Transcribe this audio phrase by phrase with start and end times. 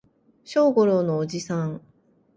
[0.43, 1.79] 小五郎のおじさん